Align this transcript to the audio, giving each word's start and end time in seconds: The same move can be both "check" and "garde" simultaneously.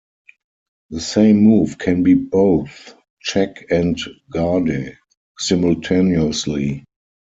The 0.89 0.99
same 0.99 1.37
move 1.43 1.77
can 1.77 2.01
be 2.01 2.15
both 2.15 2.95
"check" 3.21 3.65
and 3.69 3.99
"garde" 4.31 4.97
simultaneously. 5.37 6.83